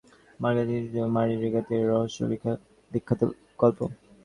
[0.39, 2.19] মার্গ চোরাই চিঠি এবং মারি রোগেতের রহস্য
[2.91, 3.21] বিখ্যাত
[3.59, 3.79] গল্প।